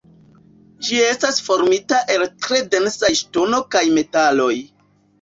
[0.87, 4.53] Ĝi estas formita el tre densaj ŝtono kaj metaloj.